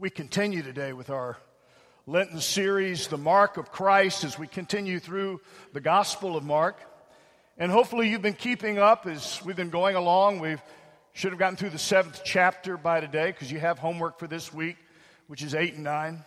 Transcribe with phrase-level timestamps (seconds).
[0.00, 1.36] We continue today with our
[2.06, 5.40] Lenten series, The Mark of Christ, as we continue through
[5.72, 6.76] the Gospel of Mark.
[7.56, 10.38] And hopefully you've been keeping up as we've been going along.
[10.38, 10.54] We
[11.14, 14.54] should have gotten through the seventh chapter by today because you have homework for this
[14.54, 14.76] week,
[15.26, 16.22] which is eight and nine.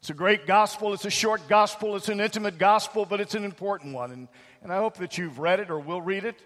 [0.00, 0.92] It's a great gospel.
[0.92, 1.94] It's a short gospel.
[1.94, 4.10] It's an intimate gospel, but it's an important one.
[4.10, 4.28] And,
[4.60, 6.42] and I hope that you've read it or will read it.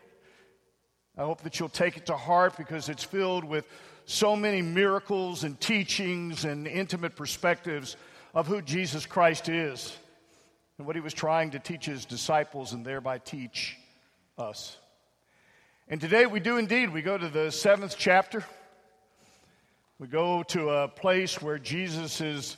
[1.16, 3.66] I hope that you'll take it to heart because it's filled with
[4.07, 7.96] so many miracles and teachings and intimate perspectives
[8.34, 9.96] of who Jesus Christ is
[10.79, 13.77] and what he was trying to teach his disciples and thereby teach
[14.38, 14.77] us.
[15.88, 16.92] And today we do indeed.
[16.92, 18.45] We go to the seventh chapter.
[19.98, 22.57] We go to a place where Jesus is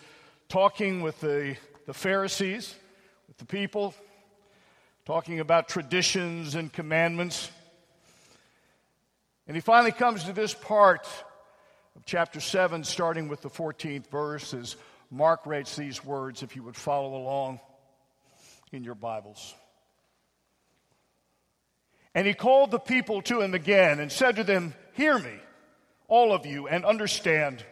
[0.50, 2.74] talking with the, the Pharisees,
[3.26, 3.94] with the people,
[5.06, 7.50] talking about traditions and commandments.
[9.46, 11.08] And he finally comes to this part
[11.98, 14.76] of chapter 7, starting with the 14th verse, as
[15.10, 17.58] Mark writes these words, if you would follow along
[18.70, 19.52] in your Bibles.
[22.14, 25.34] And he called the people to him again and said to them, Hear me,
[26.06, 27.64] all of you, and understand.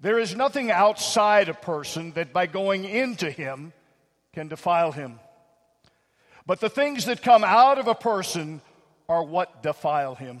[0.00, 3.74] There is nothing outside a person that by going into him
[4.32, 5.20] can defile him.
[6.46, 8.62] But the things that come out of a person
[9.06, 10.40] are what defile him.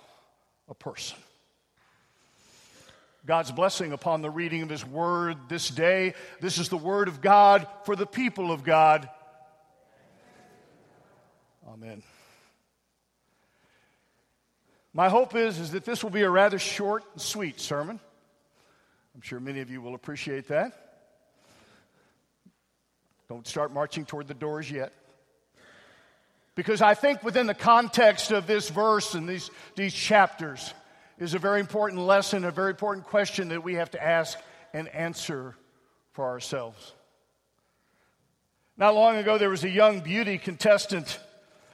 [0.71, 1.17] a person.
[3.25, 6.15] God's blessing upon the reading of His Word this day.
[6.39, 9.07] This is the Word of God for the people of God.
[11.67, 12.01] Amen.
[14.93, 17.99] My hope is, is that this will be a rather short and sweet sermon.
[19.13, 20.73] I'm sure many of you will appreciate that.
[23.29, 24.93] Don't start marching toward the doors yet.
[26.55, 30.73] Because I think within the context of this verse and these, these chapters
[31.17, 34.37] is a very important lesson, a very important question that we have to ask
[34.73, 35.55] and answer
[36.13, 36.93] for ourselves.
[38.75, 41.19] Not long ago, there was a young beauty contestant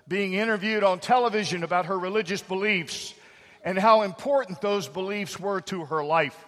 [0.08, 3.14] being interviewed on television about her religious beliefs
[3.64, 6.46] and how important those beliefs were to her life.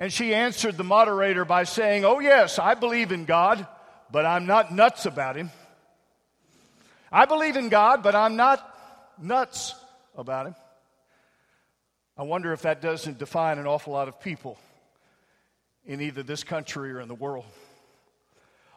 [0.00, 3.66] And she answered the moderator by saying, Oh, yes, I believe in God,
[4.10, 5.50] but I'm not nuts about him.
[7.14, 8.76] I believe in God, but I'm not
[9.22, 9.72] nuts
[10.16, 10.56] about Him.
[12.18, 14.58] I wonder if that doesn't define an awful lot of people
[15.86, 17.44] in either this country or in the world.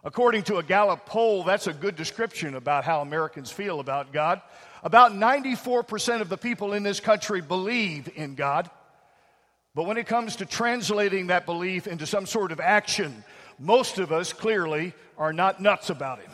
[0.03, 4.39] According to a Gallup poll, that's a good description about how Americans feel about God.
[4.83, 8.69] About 94% of the people in this country believe in God.
[9.73, 13.23] But when it comes to translating that belief into some sort of action,
[13.57, 16.29] most of us clearly are not nuts about Him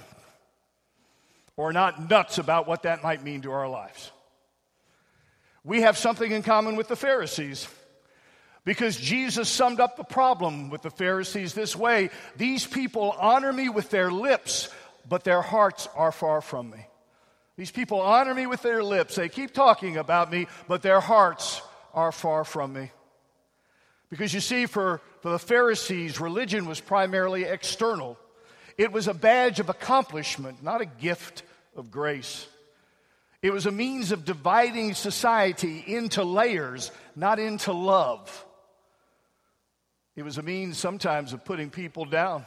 [1.58, 4.12] or not nuts about what that might mean to our lives.
[5.64, 7.68] We have something in common with the Pharisees
[8.66, 13.70] because Jesus summed up the problem with the Pharisees this way These people honor me
[13.70, 14.70] with their lips,
[15.08, 16.86] but their hearts are far from me.
[17.56, 19.16] These people honor me with their lips.
[19.16, 21.62] They keep talking about me, but their hearts
[21.94, 22.92] are far from me.
[24.10, 28.18] Because you see, for, for the Pharisees, religion was primarily external.
[28.78, 31.44] It was a badge of accomplishment, not a gift
[31.76, 32.48] of grace.
[33.42, 38.46] It was a means of dividing society into layers, not into love.
[40.16, 42.46] It was a means sometimes of putting people down,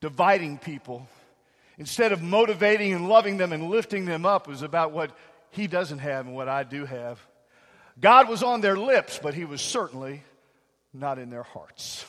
[0.00, 1.08] dividing people.
[1.78, 5.16] Instead of motivating and loving them and lifting them up, it was about what
[5.50, 7.18] he doesn't have and what I do have.
[7.98, 10.22] God was on their lips, but he was certainly
[10.92, 12.04] not in their hearts.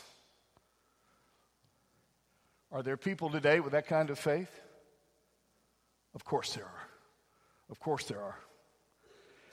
[2.71, 4.49] Are there people today with that kind of faith?
[6.17, 6.87] Of course there are.
[7.69, 8.39] Of course there are.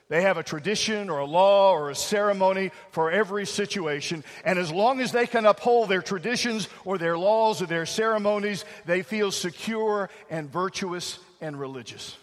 [0.09, 4.25] They have a tradition or a law or a ceremony for every situation.
[4.47, 8.65] And as long as they can uphold their traditions or their laws or their ceremonies,
[8.87, 12.17] they feel secure and virtuous and religious.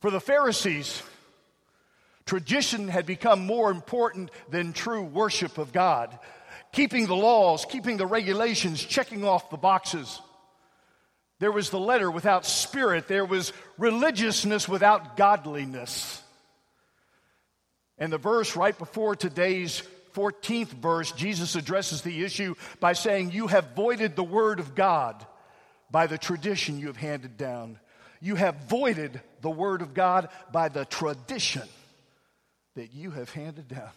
[0.00, 1.02] For the Pharisees,
[2.24, 6.18] tradition had become more important than true worship of God.
[6.72, 10.22] Keeping the laws, keeping the regulations, checking off the boxes.
[11.38, 13.08] There was the letter without spirit.
[13.08, 16.22] There was religiousness without godliness.
[17.98, 19.82] And the verse right before today's
[20.14, 25.24] 14th verse, Jesus addresses the issue by saying, You have voided the word of God
[25.90, 27.78] by the tradition you have handed down.
[28.20, 31.68] You have voided the word of God by the tradition
[32.74, 33.90] that you have handed down.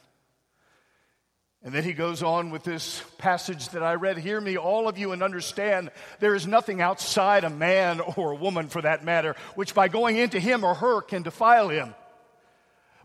[1.63, 4.97] And then he goes on with this passage that I read Hear me, all of
[4.97, 9.35] you, and understand there is nothing outside a man or a woman, for that matter,
[9.56, 11.94] which by going into him or her can defile him.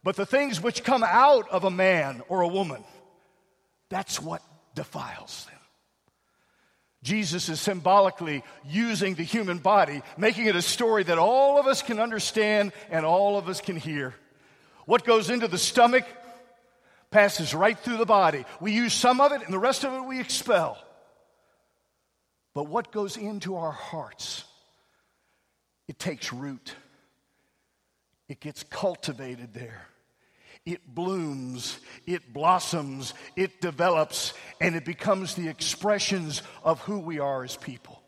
[0.05, 2.85] But the things which come out of a man or a woman,
[3.89, 4.43] that's what
[4.75, 5.55] defiles them.
[7.03, 11.83] Jesus is symbolically using the human body, making it a story that all of us
[11.83, 14.15] can understand and all of us can hear.
[14.87, 16.07] What goes into the stomach
[17.15, 18.45] passes right through the body.
[18.61, 20.77] We use some of it, and the rest of it we expel.
[22.55, 24.43] But what goes into our hearts,
[25.87, 26.75] it takes root,
[28.29, 29.87] it gets cultivated there.
[30.67, 37.45] It blooms, it blossoms, it develops, and it becomes the expressions of who we are
[37.45, 38.03] as people.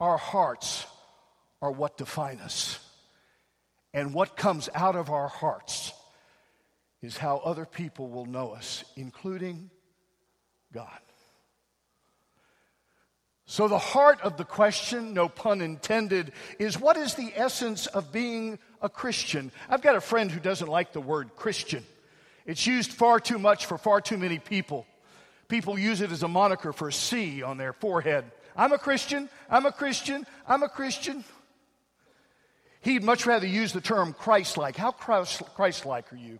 [0.00, 0.86] Our hearts
[1.62, 2.80] are what define us.
[3.92, 5.92] And what comes out of our hearts
[7.02, 9.70] is how other people will know us, including
[10.72, 11.00] God.
[13.46, 18.12] So, the heart of the question, no pun intended, is what is the essence of
[18.12, 19.50] being a Christian?
[19.68, 21.84] I've got a friend who doesn't like the word Christian.
[22.46, 24.86] It's used far too much for far too many people.
[25.48, 28.24] People use it as a moniker for a C on their forehead.
[28.54, 31.24] I'm a Christian, I'm a Christian, I'm a Christian.
[32.82, 34.76] He'd much rather use the term Christ like.
[34.76, 36.38] How Christ like are you?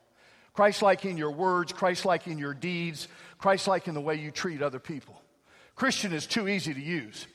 [0.52, 3.08] Christ like in your words, Christ like in your deeds,
[3.38, 5.20] Christ like in the way you treat other people.
[5.74, 7.26] Christian is too easy to use.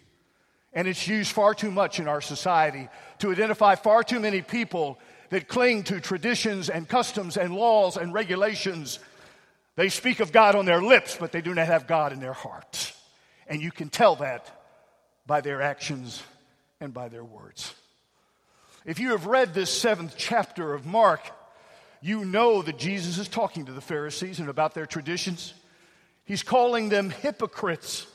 [0.73, 2.89] And it's used far too much in our society
[3.19, 8.13] to identify far too many people that cling to traditions and customs and laws and
[8.13, 8.99] regulations.
[9.75, 12.33] They speak of God on their lips, but they do not have God in their
[12.33, 12.93] hearts.
[13.47, 14.51] And you can tell that
[15.25, 16.21] by their actions
[16.79, 17.73] and by their words.
[18.85, 21.21] If you have read this seventh chapter of Mark,
[22.05, 25.55] you know that Jesus is talking to the Pharisees and about their traditions.
[26.23, 28.05] He's calling them hypocrites.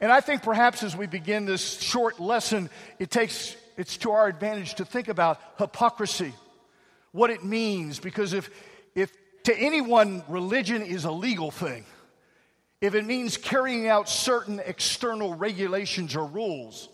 [0.00, 4.28] And I think perhaps as we begin this short lesson, it takes it's to our
[4.28, 6.32] advantage to think about hypocrisy,
[7.12, 8.48] what it means, because if
[8.94, 9.12] if
[9.42, 11.84] to anyone religion is a legal thing,
[12.80, 16.88] if it means carrying out certain external regulations or rules,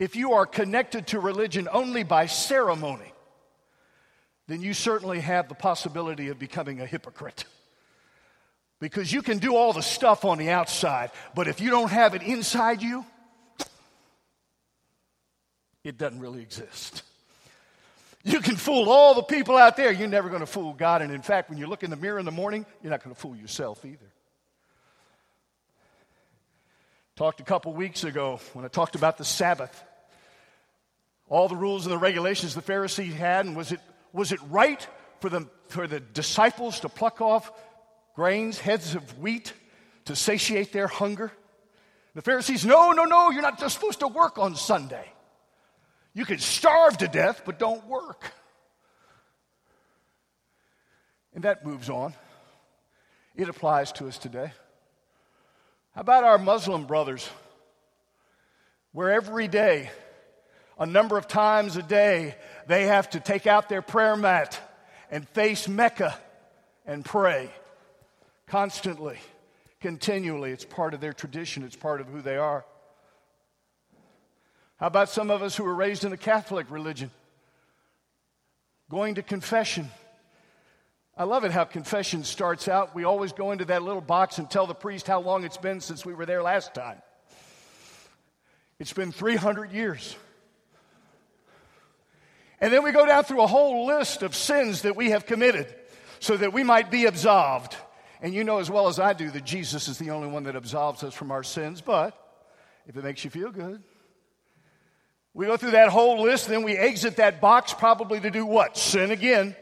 [0.00, 3.13] if you are connected to religion only by ceremony,
[4.46, 7.44] then you certainly have the possibility of becoming a hypocrite.
[8.80, 12.14] Because you can do all the stuff on the outside, but if you don't have
[12.14, 13.04] it inside you,
[15.82, 17.02] it doesn't really exist.
[18.24, 21.02] You can fool all the people out there, you're never going to fool God.
[21.02, 23.14] And in fact, when you look in the mirror in the morning, you're not going
[23.14, 24.10] to fool yourself either.
[27.16, 29.82] Talked a couple weeks ago when I talked about the Sabbath.
[31.28, 33.80] All the rules and the regulations the Pharisees had, and was it
[34.14, 34.86] was it right
[35.20, 37.52] for the, for the disciples to pluck off
[38.14, 39.52] grains, heads of wheat,
[40.06, 41.32] to satiate their hunger?
[42.14, 45.04] The Pharisees, no, no, no, you're not just supposed to work on Sunday.
[46.14, 48.32] You can starve to death, but don't work.
[51.34, 52.14] And that moves on.
[53.34, 54.52] It applies to us today.
[55.96, 57.28] How about our Muslim brothers,
[58.92, 59.90] where every day
[60.78, 62.34] a number of times a day,
[62.66, 64.58] they have to take out their prayer mat
[65.10, 66.16] and face Mecca
[66.86, 67.50] and pray
[68.46, 69.18] constantly,
[69.80, 70.50] continually.
[70.50, 72.64] It's part of their tradition, it's part of who they are.
[74.76, 77.10] How about some of us who were raised in the Catholic religion?
[78.90, 79.88] Going to confession.
[81.16, 82.94] I love it how confession starts out.
[82.94, 85.80] We always go into that little box and tell the priest how long it's been
[85.80, 87.00] since we were there last time.
[88.80, 90.16] It's been 300 years.
[92.60, 95.74] And then we go down through a whole list of sins that we have committed
[96.20, 97.76] so that we might be absolved.
[98.22, 100.56] And you know as well as I do that Jesus is the only one that
[100.56, 102.18] absolves us from our sins, but
[102.86, 103.82] if it makes you feel good,
[105.34, 108.76] We go through that whole list, then we exit that box probably to do what?
[108.76, 109.56] Sin again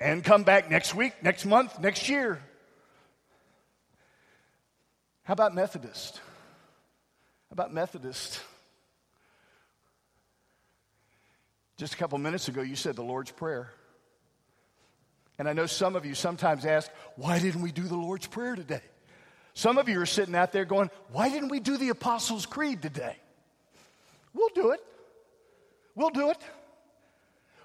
[0.00, 2.40] and come back next week, next month, next year.
[5.24, 6.16] How about Methodist?
[7.50, 8.40] How about Methodist?
[11.78, 13.72] Just a couple minutes ago, you said the Lord's Prayer.
[15.38, 18.56] And I know some of you sometimes ask, why didn't we do the Lord's Prayer
[18.56, 18.82] today?
[19.54, 22.82] Some of you are sitting out there going, why didn't we do the Apostles' Creed
[22.82, 23.16] today?
[24.34, 24.80] We'll do it.
[25.94, 26.38] We'll do it.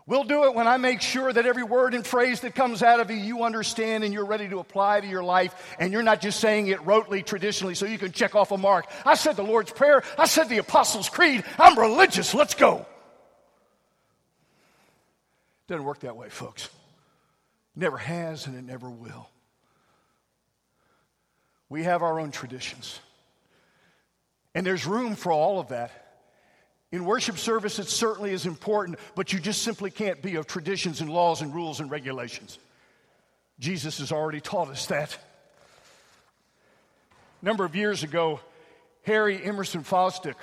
[0.05, 2.99] We'll do it when I make sure that every word and phrase that comes out
[2.99, 6.21] of you, you understand and you're ready to apply to your life, and you're not
[6.21, 8.85] just saying it rotely, traditionally, so you can check off a mark.
[9.05, 10.03] I said the Lord's Prayer.
[10.19, 11.43] I said the Apostles' Creed.
[11.57, 12.35] I'm religious.
[12.35, 12.85] Let's go.
[15.67, 16.69] Doesn't work that way, folks.
[17.75, 19.29] Never has, and it never will.
[21.69, 22.99] We have our own traditions.
[24.53, 25.91] And there's room for all of that.
[26.91, 31.01] In worship service, it certainly is important, but you just simply can't be of traditions
[31.01, 32.59] and laws and rules and regulations.
[33.57, 35.17] Jesus has already taught us that.
[37.41, 38.39] A number of years ago,
[39.03, 40.35] Harry Emerson Fosdick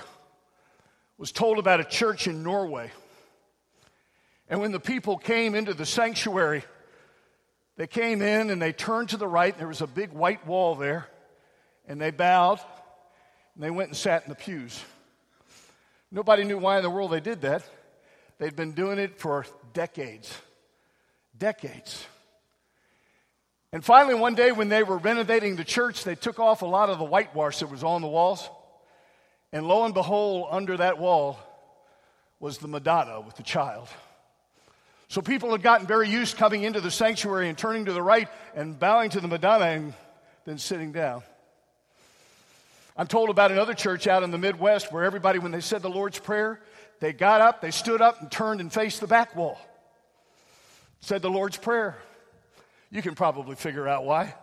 [1.18, 2.90] was told about a church in Norway.
[4.50, 6.64] And when the people came into the sanctuary,
[7.76, 10.44] they came in and they turned to the right, and there was a big white
[10.44, 11.06] wall there,
[11.86, 12.58] and they bowed,
[13.54, 14.84] and they went and sat in the pews.
[16.10, 17.62] Nobody knew why in the world they did that.
[18.38, 20.36] They'd been doing it for decades.
[21.38, 22.04] Decades.
[23.72, 26.90] And finally, one day when they were renovating the church, they took off a lot
[26.90, 28.48] of the whitewash that was on the walls.
[29.52, 31.38] And lo and behold, under that wall
[32.40, 33.86] was the Madonna with the child.
[35.10, 38.28] So people had gotten very used coming into the sanctuary and turning to the right
[38.54, 39.94] and bowing to the Madonna and
[40.44, 41.24] then sitting down.
[42.96, 45.90] I'm told about another church out in the Midwest where everybody, when they said the
[45.90, 46.60] Lord's Prayer,
[47.00, 49.58] they got up, they stood up, and turned and faced the back wall.
[51.00, 51.98] Said the Lord's Prayer.
[52.92, 54.36] You can probably figure out why.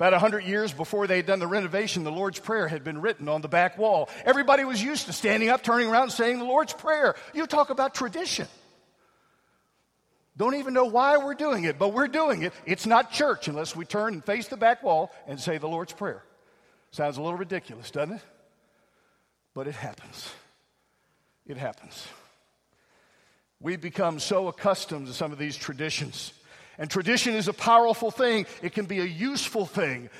[0.00, 3.28] About 100 years before they had done the renovation, the Lord's Prayer had been written
[3.28, 4.08] on the back wall.
[4.24, 7.14] Everybody was used to standing up, turning around, saying the Lord's Prayer.
[7.32, 8.48] You talk about tradition.
[10.36, 12.52] Don't even know why we're doing it, but we're doing it.
[12.66, 15.92] It's not church unless we turn and face the back wall and say the Lord's
[15.92, 16.22] Prayer.
[16.90, 18.22] Sounds a little ridiculous, doesn't it?
[19.54, 20.32] But it happens.
[21.46, 22.06] It happens.
[23.60, 26.32] We've become so accustomed to some of these traditions.
[26.78, 30.10] And tradition is a powerful thing, it can be a useful thing.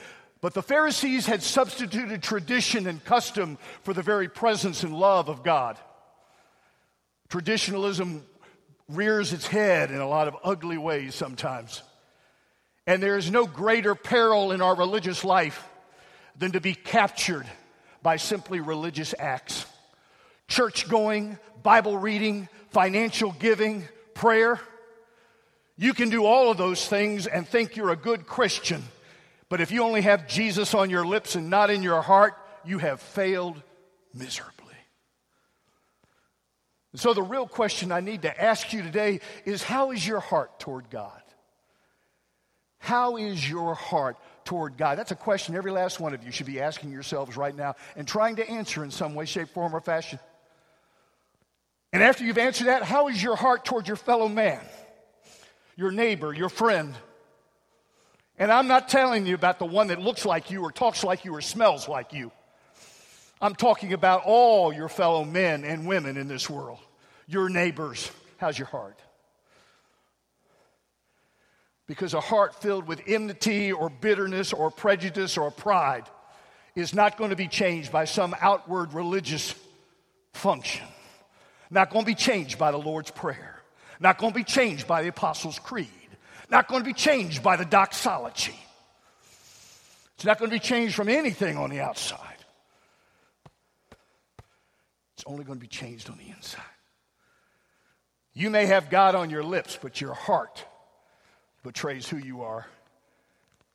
[0.40, 5.42] But the Pharisees had substituted tradition and custom for the very presence and love of
[5.42, 5.78] God.
[7.28, 8.24] Traditionalism
[8.88, 11.82] rears its head in a lot of ugly ways sometimes.
[12.86, 15.66] And there is no greater peril in our religious life
[16.36, 17.46] than to be captured
[18.02, 19.64] by simply religious acts.
[20.48, 24.60] Church going, Bible reading, financial giving, prayer.
[25.76, 28.82] You can do all of those things and think you're a good Christian.
[29.48, 32.78] But if you only have Jesus on your lips and not in your heart, you
[32.78, 33.60] have failed
[34.12, 34.53] miserably.
[36.96, 40.60] So, the real question I need to ask you today is how is your heart
[40.60, 41.20] toward God?
[42.78, 44.98] How is your heart toward God?
[44.98, 48.06] That's a question every last one of you should be asking yourselves right now and
[48.06, 50.20] trying to answer in some way, shape, form, or fashion.
[51.92, 54.60] And after you've answered that, how is your heart toward your fellow man,
[55.76, 56.94] your neighbor, your friend?
[58.38, 61.24] And I'm not telling you about the one that looks like you or talks like
[61.24, 62.30] you or smells like you.
[63.40, 66.78] I'm talking about all your fellow men and women in this world,
[67.26, 68.10] your neighbors.
[68.38, 68.98] How's your heart?
[71.86, 76.04] Because a heart filled with enmity or bitterness or prejudice or pride
[76.74, 79.54] is not going to be changed by some outward religious
[80.32, 80.86] function.
[81.70, 83.60] Not going to be changed by the Lord's Prayer.
[84.00, 85.88] Not going to be changed by the Apostles' Creed.
[86.50, 88.58] Not going to be changed by the doxology.
[90.16, 92.33] It's not going to be changed from anything on the outside.
[95.24, 96.60] It's only going to be changed on the inside.
[98.34, 100.62] You may have God on your lips, but your heart
[101.62, 102.66] betrays who you are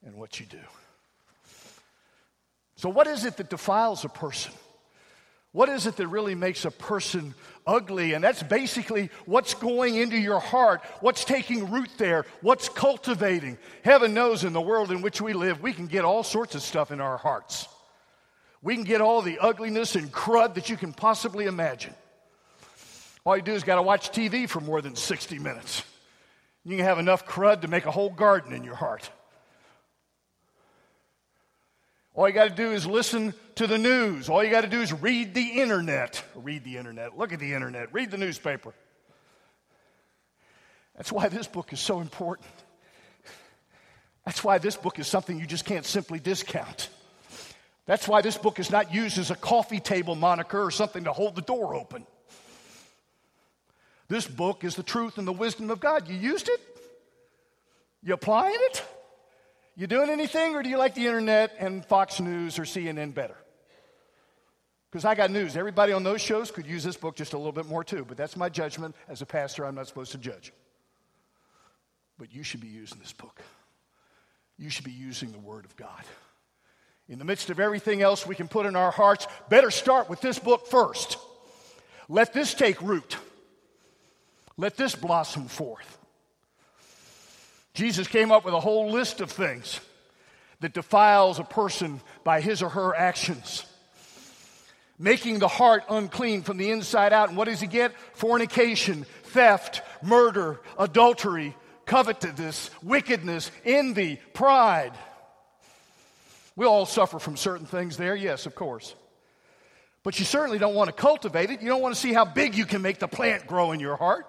[0.05, 0.59] and what you do.
[2.75, 4.53] So, what is it that defiles a person?
[5.51, 7.33] What is it that really makes a person
[7.65, 8.13] ugly?
[8.13, 13.57] And that's basically what's going into your heart, what's taking root there, what's cultivating.
[13.83, 16.61] Heaven knows in the world in which we live, we can get all sorts of
[16.61, 17.67] stuff in our hearts.
[18.61, 21.93] We can get all the ugliness and crud that you can possibly imagine.
[23.25, 25.83] All you do is got to watch TV for more than 60 minutes.
[26.65, 29.09] You can have enough crud to make a whole garden in your heart.
[32.15, 34.27] All you got to do is listen to the news.
[34.27, 36.21] All you got to do is read the internet.
[36.35, 37.17] Read the internet.
[37.17, 37.93] Look at the internet.
[37.93, 38.73] Read the newspaper.
[40.97, 42.49] That's why this book is so important.
[44.25, 46.89] That's why this book is something you just can't simply discount.
[47.89, 51.11] That's why this book is not used as a coffee table moniker or something to
[51.11, 52.05] hold the door open.
[54.07, 56.07] This book is the truth and the wisdom of God.
[56.07, 56.59] You used it?
[58.03, 58.85] You applying it?
[59.75, 63.37] You doing anything, or do you like the internet and Fox News or CNN better?
[64.91, 65.57] Because I got news.
[65.57, 68.17] Everybody on those shows could use this book just a little bit more too, but
[68.17, 68.95] that's my judgment.
[69.07, 70.53] As a pastor, I'm not supposed to judge.
[72.19, 73.41] But you should be using this book.
[74.59, 76.03] You should be using the Word of God.
[77.09, 80.21] In the midst of everything else we can put in our hearts, better start with
[80.21, 81.17] this book first.
[82.07, 83.17] Let this take root.
[84.57, 85.97] Let this blossom forth.
[87.73, 89.79] Jesus came up with a whole list of things
[90.59, 93.65] that defiles a person by his or her actions,
[94.99, 97.29] making the heart unclean from the inside out.
[97.29, 97.93] And what does he get?
[98.13, 104.91] Fornication, theft, murder, adultery, covetousness, wickedness, envy, pride.
[106.59, 108.93] We all suffer from certain things there, yes, of course.
[110.03, 111.61] But you certainly don't want to cultivate it.
[111.61, 113.95] You don't want to see how big you can make the plant grow in your
[113.95, 114.27] heart.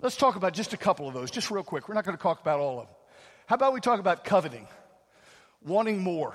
[0.00, 1.88] Let's talk about just a couple of those, just real quick.
[1.88, 2.94] We're not going to talk about all of them.
[3.46, 4.68] How about we talk about coveting,
[5.66, 6.32] wanting more,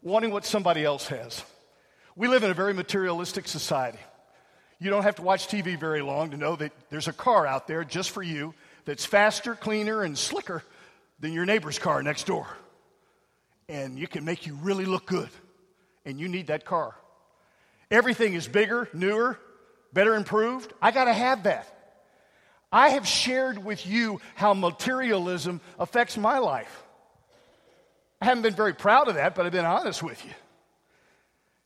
[0.00, 1.44] wanting what somebody else has?
[2.16, 4.00] We live in a very materialistic society.
[4.78, 7.66] You don't have to watch TV very long to know that there's a car out
[7.66, 8.54] there just for you
[8.86, 10.62] that's faster, cleaner, and slicker
[11.18, 12.46] than your neighbor's car next door.
[13.70, 15.28] And you can make you really look good.
[16.04, 16.96] And you need that car.
[17.88, 19.38] Everything is bigger, newer,
[19.92, 20.72] better improved.
[20.82, 21.72] I got to have that.
[22.72, 26.82] I have shared with you how materialism affects my life.
[28.20, 30.32] I haven't been very proud of that, but I've been honest with you.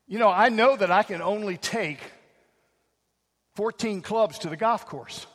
[0.06, 2.00] You know, I know that I can only take
[3.54, 5.26] 14 clubs to the golf course.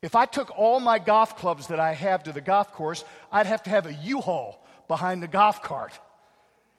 [0.00, 3.46] If I took all my golf clubs that I have to the golf course, I'd
[3.46, 4.61] have to have a U-Haul
[4.92, 5.98] behind the golf cart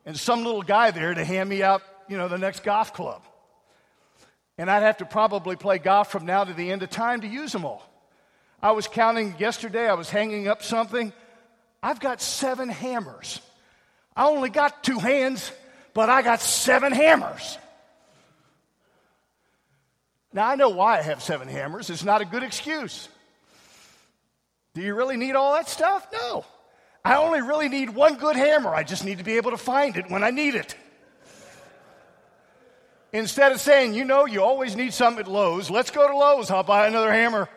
[0.06, 3.24] and some little guy there to hand me out, you know, the next golf club.
[4.56, 7.28] And I'd have to probably play golf from now to the end of time to
[7.28, 7.82] use them all.
[8.62, 11.12] I was counting yesterday, I was hanging up something.
[11.82, 13.42] I've got seven hammers.
[14.16, 15.52] I only got two hands,
[15.96, 17.58] but I got seven hammers.
[20.32, 21.90] Now, I know why I have seven hammers.
[21.90, 23.10] It's not a good excuse.
[24.76, 26.06] Do you really need all that stuff?
[26.14, 26.46] No.
[27.06, 28.74] I only really need one good hammer.
[28.74, 30.76] I just need to be able to find it when I need it.
[33.12, 36.50] Instead of saying, you know, you always need something at Lowe's, let's go to Lowe's.
[36.50, 37.48] I'll buy another hammer.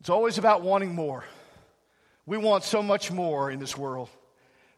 [0.00, 1.24] It's always about wanting more.
[2.26, 4.08] We want so much more in this world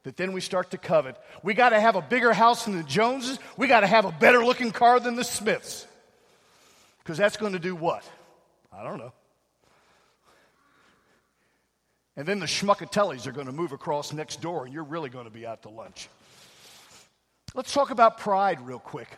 [0.03, 1.17] that then we start to covet.
[1.43, 3.39] We got to have a bigger house than the Joneses.
[3.57, 5.87] We got to have a better looking car than the Smiths.
[6.99, 8.05] Because that's going to do what?
[8.73, 9.13] I don't know.
[12.17, 15.27] And then the schmuckatellis are going to move across next door, and you're really going
[15.27, 16.09] to be out to lunch.
[17.55, 19.09] Let's talk about pride real quick.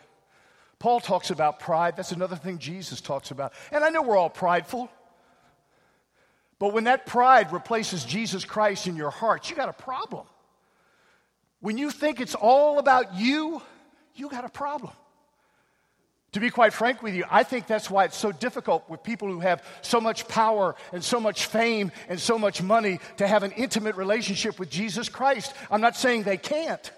[0.79, 1.97] Paul talks about pride.
[1.97, 3.53] That's another thing Jesus talks about.
[3.71, 4.89] And I know we're all prideful.
[6.57, 10.25] But when that pride replaces Jesus Christ in your heart, you got a problem.
[11.61, 13.61] When you think it's all about you,
[14.15, 14.93] you got a problem.
[16.33, 19.27] To be quite frank with you, I think that's why it's so difficult with people
[19.27, 23.41] who have so much power and so much fame and so much money to have
[23.41, 25.53] an intimate relationship with Jesus Christ.
[25.71, 26.91] I'm not saying they can't.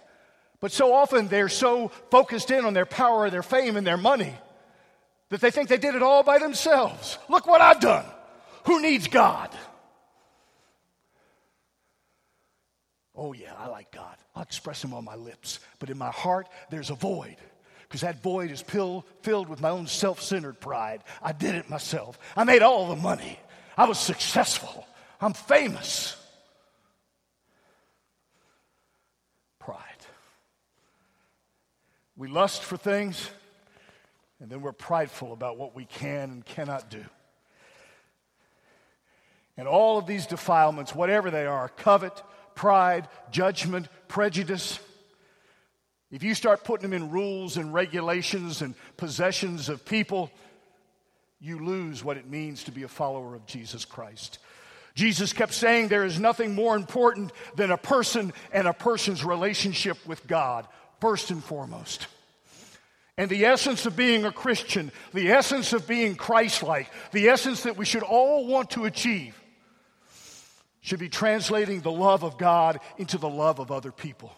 [0.60, 4.36] But so often they're so focused in on their power, their fame, and their money
[5.30, 7.18] that they think they did it all by themselves.
[7.30, 8.06] Look what I've done.
[8.66, 9.50] Who needs God?
[13.16, 14.16] Oh, yeah, I like God.
[14.36, 15.60] I'll express Him on my lips.
[15.80, 17.38] But in my heart, there's a void
[17.92, 21.04] because that void is filled with my own self centered pride.
[21.22, 22.18] I did it myself.
[22.38, 23.38] I made all the money.
[23.78, 24.88] I was successful.
[25.20, 26.16] I'm famous.
[29.60, 29.78] Pride.
[32.16, 33.30] We lust for things,
[34.40, 37.04] and then we're prideful about what we can and cannot do.
[39.58, 42.24] And all of these defilements, whatever they are covet,
[42.56, 44.80] pride, judgment, prejudice
[46.12, 50.32] if you start putting them in rules and regulations and possessions of people,
[51.40, 54.40] you lose what it means to be a follower of Jesus Christ.
[54.94, 59.98] Jesus kept saying there is nothing more important than a person and a person's relationship
[60.06, 60.68] with God
[61.00, 62.08] first and foremost.
[63.18, 67.64] And the essence of being a Christian, the essence of being Christ like, the essence
[67.64, 69.40] that we should all want to achieve
[70.82, 74.34] should be translating the love of God into the love of other people,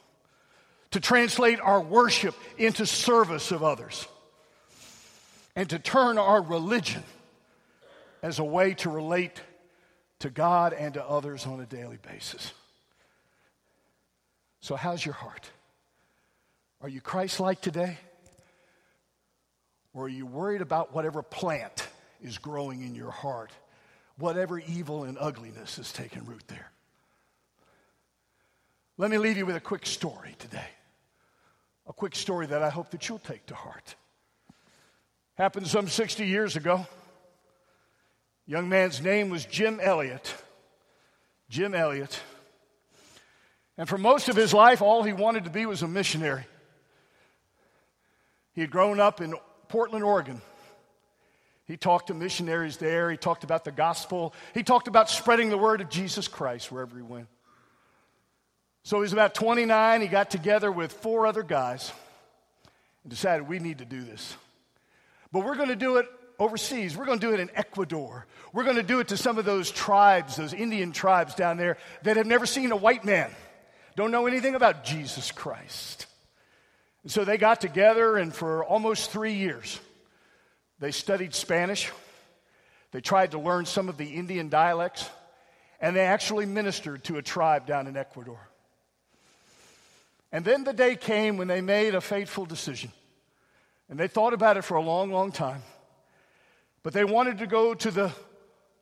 [0.93, 4.07] to translate our worship into service of others,
[5.55, 7.03] and to turn our religion
[8.21, 9.41] as a way to relate
[10.19, 12.53] to God and to others on a daily basis.
[14.61, 15.49] So, how's your heart?
[16.81, 17.97] Are you Christ like today?
[19.95, 21.87] Or are you worried about whatever plant
[22.21, 23.49] is growing in your heart,
[24.17, 26.71] whatever evil and ugliness is taking root there?
[28.97, 30.67] Let me leave you with a quick story today.
[31.87, 33.95] A quick story that I hope that you'll take to heart.
[35.35, 36.85] Happened some 60 years ago.
[38.45, 40.33] Young man's name was Jim Elliot.
[41.49, 42.19] Jim Elliot.
[43.77, 46.45] And for most of his life, all he wanted to be was a missionary.
[48.53, 49.33] He had grown up in
[49.67, 50.41] Portland, Oregon.
[51.65, 53.09] He talked to missionaries there.
[53.09, 54.33] He talked about the gospel.
[54.53, 57.27] He talked about spreading the word of Jesus Christ wherever he went.
[58.83, 60.01] So he was about 29.
[60.01, 61.91] He got together with four other guys
[63.03, 64.35] and decided we need to do this.
[65.31, 66.95] But we're going to do it overseas.
[66.95, 68.27] We're going to do it in Ecuador.
[68.51, 71.77] We're going to do it to some of those tribes, those Indian tribes down there
[72.03, 73.31] that have never seen a white man,
[73.95, 76.05] don't know anything about Jesus Christ.
[77.03, 79.79] And so they got together, and for almost three years,
[80.79, 81.91] they studied Spanish.
[82.91, 85.09] They tried to learn some of the Indian dialects,
[85.79, 88.39] and they actually ministered to a tribe down in Ecuador.
[90.33, 92.91] And then the day came when they made a fateful decision.
[93.87, 95.61] And they thought about it for a long, long time.
[96.81, 98.11] But they wanted to go to the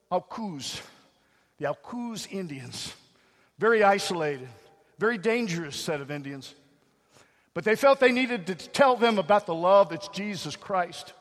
[0.10, 0.82] Aucas,
[1.60, 2.94] the Aucas Indians,
[3.60, 4.48] very isolated,
[4.98, 6.56] very dangerous set of Indians.
[7.54, 11.14] But they felt they needed to tell them about the love that's Jesus Christ.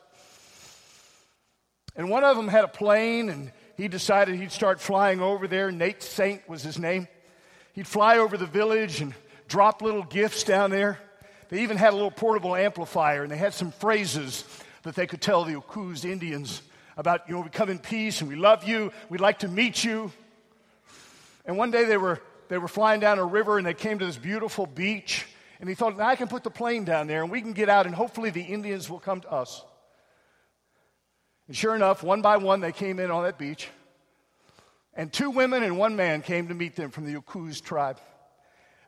[1.93, 5.71] And one of them had a plane, and he decided he'd start flying over there.
[5.71, 7.09] Nate Saint was his name.
[7.73, 9.13] He'd fly over the village and
[9.51, 10.97] drop little gifts down there.
[11.49, 14.45] They even had a little portable amplifier, and they had some phrases
[14.83, 16.61] that they could tell the Aucas Indians
[16.95, 19.83] about, you know, we come in peace and we love you, we'd like to meet
[19.83, 20.09] you.
[21.45, 24.05] And one day they were, they were flying down a river and they came to
[24.05, 25.25] this beautiful beach.
[25.59, 27.85] And he thought, I can put the plane down there and we can get out
[27.85, 29.63] and hopefully the Indians will come to us.
[31.47, 33.67] And sure enough, one by one, they came in on that beach.
[34.93, 37.99] And two women and one man came to meet them from the Aucas tribe.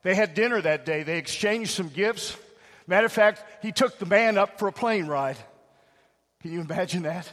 [0.03, 1.03] They had dinner that day.
[1.03, 2.37] They exchanged some gifts.
[2.87, 5.37] Matter of fact, he took the man up for a plane ride.
[6.41, 7.29] Can you imagine that?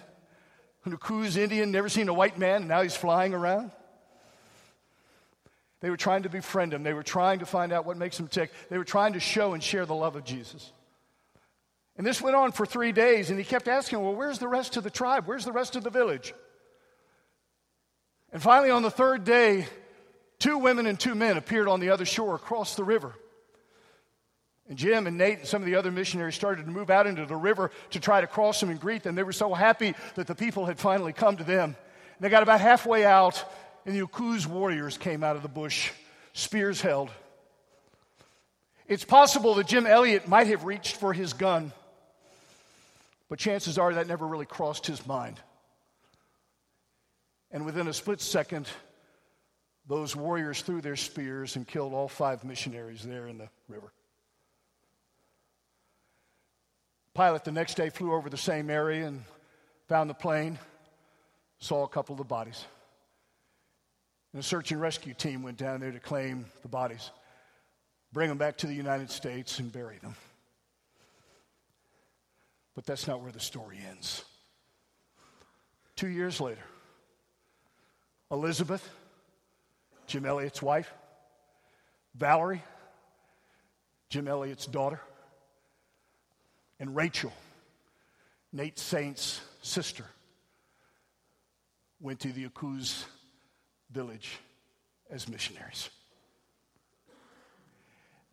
[0.84, 3.72] An Aucas Indian, never seen a white man, and now he's flying around.
[5.80, 6.82] They were trying to befriend him.
[6.82, 8.52] They were trying to find out what makes him tick.
[8.68, 10.72] They were trying to show and share the love of Jesus.
[11.96, 14.76] And this went on for three days, and he kept asking, Well, where's the rest
[14.76, 15.26] of the tribe?
[15.26, 16.32] Where's the rest of the village?
[18.32, 19.66] And finally, on the third day,
[20.40, 23.14] two women and two men appeared on the other shore across the river.
[24.68, 27.26] And Jim and Nate and some of the other missionaries started to move out into
[27.26, 29.14] the river to try to cross them and greet them.
[29.14, 31.74] They were so happy that the people had finally come to them.
[31.74, 31.76] And
[32.20, 33.44] they got about halfway out,
[33.84, 35.90] and the Aucas warriors came out of the bush,
[36.32, 37.10] spears held.
[38.86, 41.72] It's possible that Jim Elliot might have reached for his gun,
[43.28, 45.40] but chances are that never really crossed his mind.
[47.50, 48.68] And within a split second,
[49.90, 53.92] those warriors threw their spears and killed all five missionaries there in the river.
[57.12, 59.24] Pilot the next day flew over the same area and
[59.88, 60.60] found the plane,
[61.58, 62.64] saw a couple of the bodies.
[64.32, 67.10] And a search and rescue team went down there to claim the bodies,
[68.12, 70.14] bring them back to the United States, and bury them.
[72.76, 74.24] But that's not where the story ends.
[75.96, 76.62] Two years later,
[78.30, 78.88] Elizabeth,
[80.10, 80.92] Jim Elliot's wife,
[82.16, 82.64] Valerie,
[84.08, 85.00] Jim Elliot's daughter,
[86.80, 87.32] and Rachel,
[88.52, 90.04] Nate Saint's sister,
[92.00, 93.04] went to the Aucas
[93.92, 94.40] village
[95.12, 95.90] as missionaries.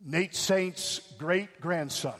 [0.04, 2.18] Nate Saint's great grandson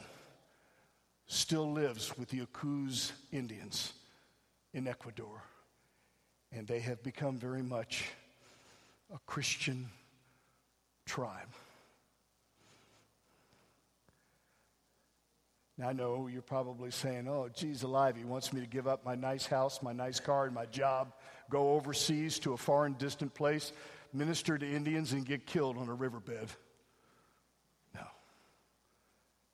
[1.27, 3.91] still lives with the Aucas Indians
[4.73, 5.43] in Ecuador,
[6.49, 8.05] and they have become very much
[9.13, 9.89] a Christian
[11.05, 11.47] tribe.
[15.77, 19.05] Now, I know you're probably saying, oh, geez, alive, he wants me to give up
[19.05, 21.13] my nice house, my nice car, and my job,
[21.49, 23.71] go overseas to a foreign, distant place,
[24.11, 26.49] minister to Indians, and get killed on a riverbed.
[27.95, 28.01] No.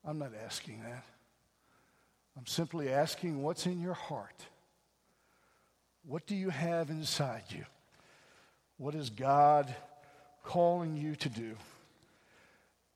[0.04, 1.04] I'm not asking that.
[2.36, 4.44] I'm simply asking what's in your heart.
[6.04, 7.64] What do you have inside you?
[8.78, 9.74] What has God
[10.46, 11.56] calling you to do.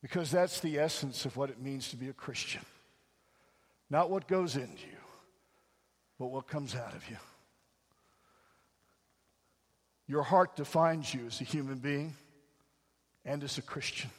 [0.00, 2.62] Because that's the essence of what it means to be a Christian.
[3.90, 5.00] Not what goes into you,
[6.18, 7.16] but what comes out of you.
[10.06, 12.14] Your heart defines you as a human being
[13.24, 14.10] and as a Christian.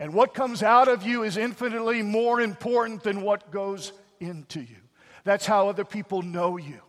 [0.00, 4.76] And what comes out of you is infinitely more important than what goes into you.
[5.24, 6.80] That's how other people know you.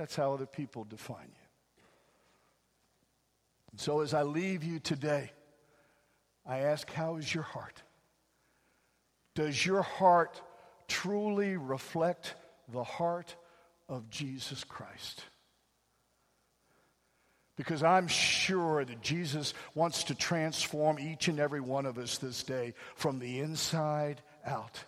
[0.00, 1.82] That's how other people define you.
[3.70, 5.30] And so as I leave you today,
[6.46, 7.82] I ask, how is your heart?
[9.34, 10.40] Does your heart
[10.88, 12.34] truly reflect
[12.72, 13.36] the heart
[13.90, 15.22] of Jesus Christ?
[17.56, 22.42] Because I'm sure that Jesus wants to transform each and every one of us this
[22.42, 24.82] day from the inside out.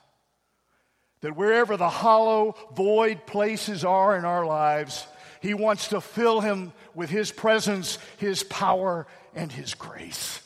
[1.23, 5.07] That wherever the hollow, void places are in our lives,
[5.41, 10.41] He wants to fill Him with His presence, His power, and His grace.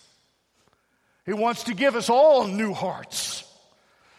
[1.26, 3.42] He wants to give us all new hearts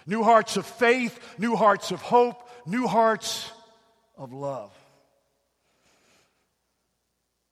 [0.07, 3.51] new hearts of faith, new hearts of hope, new hearts
[4.17, 4.71] of love.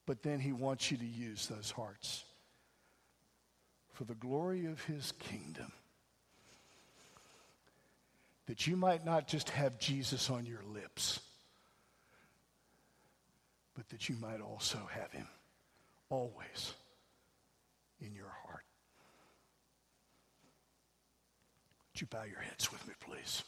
[0.05, 2.23] But then he wants you to use those hearts
[3.93, 5.71] for the glory of his kingdom.
[8.47, 11.19] That you might not just have Jesus on your lips,
[13.75, 15.27] but that you might also have him
[16.10, 16.73] always
[17.99, 18.63] in your heart.
[21.93, 23.43] Would you bow your heads with me, please?